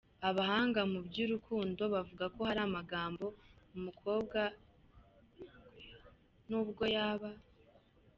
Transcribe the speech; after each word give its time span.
Abahanga 0.29 0.81
mu 0.91 0.99
by’urukundo 1.07 1.81
bavuga 1.93 2.25
ko 2.35 2.39
hari 2.47 2.61
amagambo 2.67 3.25
umukobwa 3.77 4.41
n’ubwo 6.49 6.83
yaba. 6.95 7.29